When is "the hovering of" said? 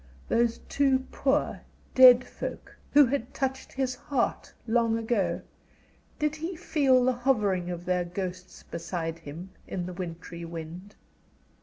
7.05-7.85